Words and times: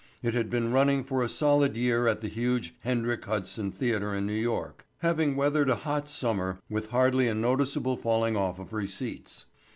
It 0.23 0.33
had 0.33 0.49
been 0.49 0.71
running 0.71 1.03
for 1.03 1.21
a 1.21 1.29
solid 1.29 1.77
year 1.77 2.07
at 2.07 2.21
the 2.21 2.27
huge 2.27 2.73
Hendrik 2.79 3.23
Hudson 3.25 3.71
Theatre 3.71 4.15
in 4.15 4.25
New 4.25 4.33
York, 4.33 4.87
having 5.01 5.35
weathered 5.35 5.69
a 5.69 5.75
hot 5.75 6.09
summer 6.09 6.59
with 6.71 6.87
hardly 6.87 7.27
a 7.27 7.35
noticeable 7.35 7.97
falling 7.97 8.35
off 8.35 8.57
of 8.57 8.73
receipts. 8.73 9.45